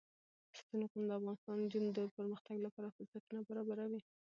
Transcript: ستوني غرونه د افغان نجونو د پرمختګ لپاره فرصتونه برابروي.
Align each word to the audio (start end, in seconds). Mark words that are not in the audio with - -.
ستوني 0.57 0.85
غرونه 0.91 1.07
د 1.25 1.27
افغان 1.35 1.57
نجونو 1.63 1.89
د 1.93 1.99
پرمختګ 2.15 2.55
لپاره 2.65 2.93
فرصتونه 2.95 3.39
برابروي. 3.49 4.01